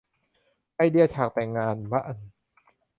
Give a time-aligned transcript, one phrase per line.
[0.75, 2.15] ไอเดียฉากแต่งงานบ้าน